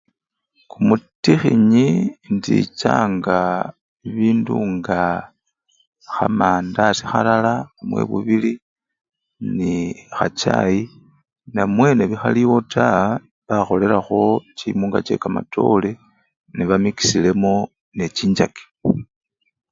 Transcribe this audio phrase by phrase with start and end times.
[0.71, 1.87] Kumutikhinyi
[2.27, 3.37] indichanga
[4.01, 5.01] bibindu nga
[6.13, 8.51] khamandasi khalala namwe bubili
[9.55, 10.81] nekhachayi
[11.53, 13.03] namwe nebikhaliwo taa,
[13.47, 14.21] bakholelakho
[14.57, 15.91] chimunga chekamatole
[16.55, 17.53] nebamikisilemo
[17.97, 18.63] nechinchaki.